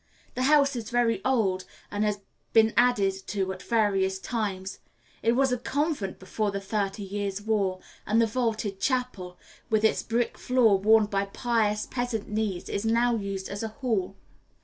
[0.33, 2.21] The house is very old, and has
[2.53, 4.79] been added to at various times.
[5.21, 9.37] It was a convent before the Thirty Years' War, and the vaulted chapel,
[9.69, 14.15] with its brick floor worn by pious peasant knees, is now used as a hall.